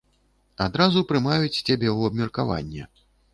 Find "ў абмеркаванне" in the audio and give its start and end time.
1.91-2.89